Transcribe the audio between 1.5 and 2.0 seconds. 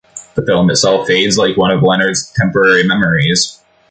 one of